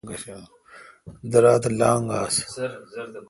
دراتھ 1.31 1.67
لاگ 1.79 2.05
آس۔ 2.19 2.35